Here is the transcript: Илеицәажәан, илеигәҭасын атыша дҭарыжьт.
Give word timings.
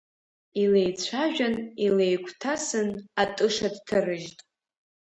Илеицәажәан, 0.61 1.55
илеигәҭасын 1.85 2.89
атыша 3.21 3.69
дҭарыжьт. 3.73 4.37